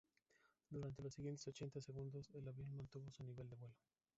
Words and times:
Durante 0.71 1.03
los 1.03 1.13
siguientes 1.13 1.47
ochenta 1.47 1.79
segundos 1.79 2.31
el 2.33 2.47
avión 2.47 2.75
mantuvo 2.75 3.11
su 3.11 3.23
nivel 3.23 3.47
de 3.47 3.55
vuelo. 3.55 3.75